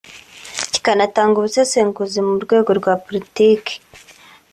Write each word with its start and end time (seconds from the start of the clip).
kikanatanga 0.73 1.35
ubusesenguzi 1.37 2.19
mu 2.27 2.35
rwego 2.43 2.71
rwa 2.79 2.93
politiki 3.05 3.73